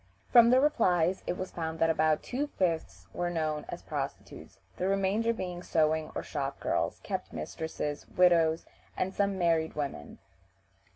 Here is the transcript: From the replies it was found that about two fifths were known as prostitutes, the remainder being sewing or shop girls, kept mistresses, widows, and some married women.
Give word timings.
From 0.31 0.49
the 0.49 0.59
replies 0.59 1.21
it 1.27 1.37
was 1.37 1.51
found 1.51 1.77
that 1.77 1.91
about 1.91 2.23
two 2.23 2.47
fifths 2.47 3.05
were 3.13 3.29
known 3.29 3.65
as 3.69 3.83
prostitutes, 3.83 4.57
the 4.77 4.87
remainder 4.87 5.31
being 5.31 5.61
sewing 5.61 6.09
or 6.15 6.23
shop 6.23 6.59
girls, 6.59 6.99
kept 7.03 7.31
mistresses, 7.31 8.07
widows, 8.09 8.65
and 8.97 9.13
some 9.13 9.37
married 9.37 9.75
women. 9.75 10.17